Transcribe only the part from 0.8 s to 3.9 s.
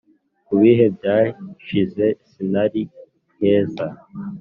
byashize sinari heza.